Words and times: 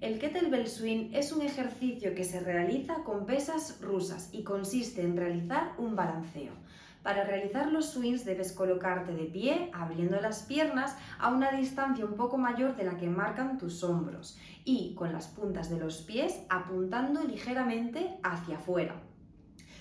El 0.00 0.20
kettlebell 0.20 0.68
swing 0.68 1.10
es 1.12 1.32
un 1.32 1.42
ejercicio 1.42 2.14
que 2.14 2.22
se 2.22 2.38
realiza 2.38 3.02
con 3.02 3.26
pesas 3.26 3.80
rusas 3.80 4.28
y 4.30 4.44
consiste 4.44 5.02
en 5.02 5.16
realizar 5.16 5.72
un 5.76 5.96
balanceo. 5.96 6.52
Para 7.02 7.24
realizar 7.24 7.72
los 7.72 7.90
swings 7.90 8.24
debes 8.24 8.52
colocarte 8.52 9.12
de 9.12 9.24
pie, 9.24 9.72
abriendo 9.74 10.20
las 10.20 10.44
piernas 10.44 10.96
a 11.18 11.32
una 11.32 11.50
distancia 11.50 12.04
un 12.04 12.14
poco 12.14 12.38
mayor 12.38 12.76
de 12.76 12.84
la 12.84 12.96
que 12.96 13.08
marcan 13.08 13.58
tus 13.58 13.82
hombros 13.82 14.38
y 14.64 14.94
con 14.94 15.12
las 15.12 15.26
puntas 15.26 15.68
de 15.68 15.80
los 15.80 16.02
pies 16.02 16.42
apuntando 16.48 17.24
ligeramente 17.24 18.20
hacia 18.22 18.58
afuera. 18.58 19.02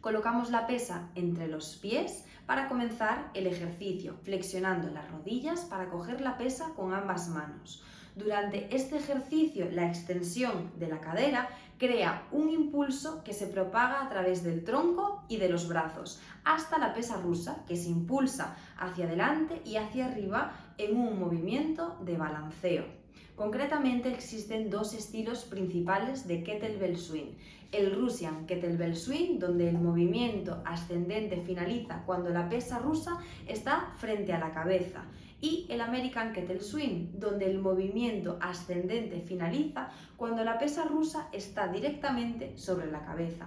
Colocamos 0.00 0.50
la 0.50 0.66
pesa 0.66 1.10
entre 1.16 1.48
los 1.48 1.76
pies 1.76 2.24
para 2.46 2.68
comenzar 2.68 3.30
el 3.34 3.46
ejercicio, 3.46 4.16
flexionando 4.22 4.88
las 4.88 5.10
rodillas 5.10 5.66
para 5.66 5.90
coger 5.90 6.22
la 6.22 6.38
pesa 6.38 6.72
con 6.74 6.94
ambas 6.94 7.28
manos. 7.28 7.84
Durante 8.18 8.74
este 8.74 8.96
ejercicio, 8.96 9.70
la 9.70 9.86
extensión 9.86 10.72
de 10.76 10.88
la 10.88 11.00
cadera 11.00 11.48
crea 11.78 12.26
un 12.32 12.50
impulso 12.50 13.22
que 13.22 13.32
se 13.32 13.46
propaga 13.46 14.02
a 14.02 14.08
través 14.08 14.42
del 14.42 14.64
tronco 14.64 15.22
y 15.28 15.36
de 15.36 15.48
los 15.48 15.68
brazos, 15.68 16.20
hasta 16.42 16.78
la 16.78 16.94
pesa 16.94 17.18
rusa, 17.18 17.64
que 17.68 17.76
se 17.76 17.90
impulsa 17.90 18.56
hacia 18.76 19.04
adelante 19.04 19.62
y 19.64 19.76
hacia 19.76 20.06
arriba 20.06 20.52
en 20.78 20.96
un 20.96 21.20
movimiento 21.20 21.96
de 22.04 22.16
balanceo. 22.16 22.86
Concretamente 23.36 24.12
existen 24.12 24.68
dos 24.68 24.94
estilos 24.94 25.44
principales 25.44 26.26
de 26.26 26.42
kettlebell 26.42 26.98
swing. 26.98 27.36
El 27.70 27.94
Russian 27.94 28.46
kettlebell 28.48 28.96
swing, 28.96 29.38
donde 29.38 29.68
el 29.68 29.78
movimiento 29.78 30.60
ascendente 30.64 31.40
finaliza 31.42 32.02
cuando 32.04 32.30
la 32.30 32.48
pesa 32.48 32.80
rusa 32.80 33.20
está 33.46 33.92
frente 33.98 34.32
a 34.32 34.40
la 34.40 34.52
cabeza, 34.52 35.04
y 35.40 35.66
el 35.68 35.80
American 35.80 36.32
Kettle 36.32 36.60
Swing, 36.60 37.12
donde 37.14 37.50
el 37.50 37.58
movimiento 37.58 38.38
ascendente 38.40 39.20
finaliza 39.20 39.90
cuando 40.16 40.44
la 40.44 40.58
pesa 40.58 40.84
rusa 40.84 41.28
está 41.32 41.68
directamente 41.68 42.56
sobre 42.56 42.90
la 42.90 43.04
cabeza. 43.04 43.46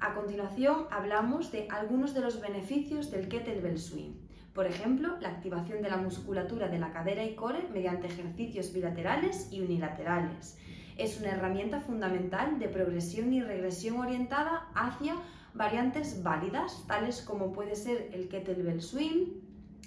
A 0.00 0.14
continuación 0.14 0.86
hablamos 0.90 1.52
de 1.52 1.68
algunos 1.70 2.14
de 2.14 2.20
los 2.20 2.40
beneficios 2.40 3.10
del 3.10 3.28
kettlebell 3.28 3.78
swing. 3.78 4.12
Por 4.52 4.66
ejemplo, 4.66 5.16
la 5.20 5.30
activación 5.30 5.82
de 5.82 5.90
la 5.90 5.96
musculatura 5.96 6.68
de 6.68 6.78
la 6.78 6.92
cadera 6.92 7.24
y 7.24 7.34
core 7.34 7.68
mediante 7.72 8.08
ejercicios 8.08 8.72
bilaterales 8.72 9.48
y 9.50 9.60
unilaterales. 9.60 10.58
Es 10.96 11.20
una 11.20 11.30
herramienta 11.30 11.80
fundamental 11.80 12.58
de 12.58 12.68
progresión 12.68 13.32
y 13.32 13.42
regresión 13.42 13.96
orientada 13.96 14.68
hacia 14.74 15.16
variantes 15.54 16.22
válidas, 16.22 16.84
tales 16.86 17.22
como 17.22 17.52
puede 17.52 17.74
ser 17.74 18.10
el 18.12 18.28
kettlebell 18.28 18.82
swing, 18.82 19.26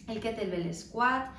el 0.08 0.20
kettlebell 0.20 0.74
squat, 0.74 1.30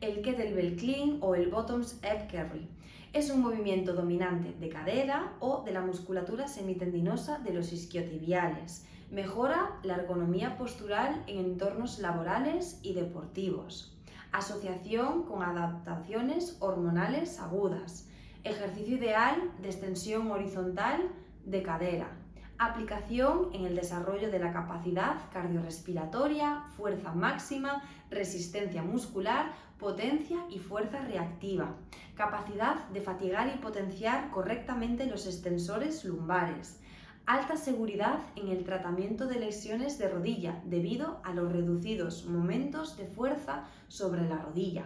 el 0.00 0.22
kettlebell 0.22 0.76
clean 0.76 1.18
o 1.20 1.34
el 1.34 1.50
bottoms 1.50 1.94
up 2.02 2.26
carry. 2.30 2.68
Es 3.12 3.30
un 3.30 3.42
movimiento 3.42 3.92
dominante 3.92 4.52
de 4.58 4.68
cadera 4.68 5.34
o 5.40 5.62
de 5.64 5.72
la 5.72 5.82
musculatura 5.82 6.48
semitendinosa 6.48 7.38
de 7.38 7.52
los 7.54 7.72
isquiotibiales 7.72 8.86
Mejora 9.14 9.78
la 9.84 9.94
ergonomía 9.94 10.56
postural 10.58 11.22
en 11.28 11.38
entornos 11.38 12.00
laborales 12.00 12.80
y 12.82 12.94
deportivos. 12.94 13.96
Asociación 14.32 15.22
con 15.22 15.44
adaptaciones 15.44 16.56
hormonales 16.58 17.38
agudas. 17.38 18.08
Ejercicio 18.42 18.96
ideal 18.96 19.52
de 19.62 19.68
extensión 19.68 20.32
horizontal 20.32 21.12
de 21.44 21.62
cadera. 21.62 22.23
Aplicación 22.58 23.50
en 23.52 23.64
el 23.64 23.74
desarrollo 23.74 24.30
de 24.30 24.38
la 24.38 24.52
capacidad 24.52 25.16
cardiorrespiratoria, 25.32 26.64
fuerza 26.76 27.12
máxima, 27.12 27.82
resistencia 28.10 28.82
muscular, 28.82 29.52
potencia 29.78 30.38
y 30.48 30.60
fuerza 30.60 31.00
reactiva. 31.00 31.74
Capacidad 32.14 32.88
de 32.88 33.00
fatigar 33.00 33.52
y 33.54 33.58
potenciar 33.58 34.30
correctamente 34.30 35.06
los 35.06 35.26
extensores 35.26 36.04
lumbares 36.04 36.80
alta 37.26 37.56
seguridad 37.56 38.18
en 38.36 38.48
el 38.48 38.64
tratamiento 38.64 39.26
de 39.26 39.40
lesiones 39.40 39.98
de 39.98 40.08
rodilla 40.08 40.60
debido 40.66 41.20
a 41.24 41.32
los 41.32 41.50
reducidos 41.50 42.26
momentos 42.26 42.96
de 42.98 43.06
fuerza 43.06 43.64
sobre 43.88 44.28
la 44.28 44.36
rodilla, 44.36 44.84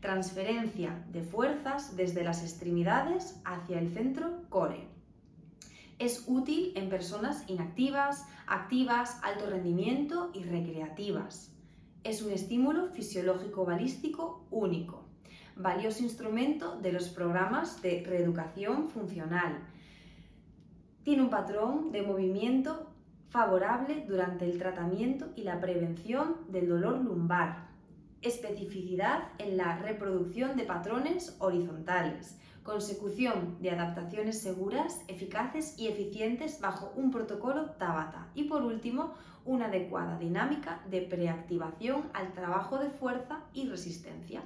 transferencia 0.00 1.04
de 1.10 1.22
fuerzas 1.22 1.96
desde 1.96 2.22
las 2.22 2.42
extremidades 2.42 3.40
hacia 3.44 3.80
el 3.80 3.92
centro 3.92 4.42
core. 4.48 4.86
Es 5.98 6.24
útil 6.26 6.72
en 6.76 6.88
personas 6.88 7.44
inactivas, 7.48 8.26
activas, 8.46 9.18
alto 9.22 9.46
rendimiento 9.46 10.30
y 10.34 10.42
recreativas. 10.42 11.52
Es 12.02 12.22
un 12.22 12.32
estímulo 12.32 12.90
fisiológico 12.90 13.64
balístico 13.64 14.46
único, 14.50 15.04
valioso 15.56 16.02
instrumento 16.02 16.78
de 16.80 16.92
los 16.92 17.08
programas 17.08 17.80
de 17.80 18.02
reeducación 18.06 18.88
funcional, 18.88 19.68
tiene 21.04 21.22
un 21.22 21.28
patrón 21.28 21.92
de 21.92 22.00
movimiento 22.00 22.90
favorable 23.28 24.06
durante 24.08 24.46
el 24.46 24.58
tratamiento 24.58 25.32
y 25.36 25.42
la 25.42 25.60
prevención 25.60 26.36
del 26.48 26.66
dolor 26.66 26.98
lumbar. 27.04 27.73
Especificidad 28.24 29.28
en 29.36 29.58
la 29.58 29.76
reproducción 29.76 30.56
de 30.56 30.64
patrones 30.64 31.36
horizontales. 31.40 32.38
Consecución 32.62 33.58
de 33.60 33.70
adaptaciones 33.70 34.40
seguras, 34.40 35.02
eficaces 35.08 35.78
y 35.78 35.88
eficientes 35.88 36.58
bajo 36.58 36.90
un 36.96 37.10
protocolo 37.10 37.72
Tabata. 37.72 38.28
Y 38.34 38.44
por 38.44 38.62
último, 38.62 39.12
una 39.44 39.66
adecuada 39.66 40.18
dinámica 40.18 40.80
de 40.90 41.02
preactivación 41.02 42.04
al 42.14 42.32
trabajo 42.32 42.78
de 42.78 42.88
fuerza 42.88 43.44
y 43.52 43.68
resistencia. 43.68 44.42